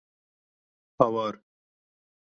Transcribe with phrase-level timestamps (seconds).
[0.97, 1.35] Hawar!